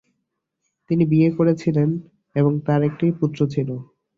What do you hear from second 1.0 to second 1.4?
বিয়ে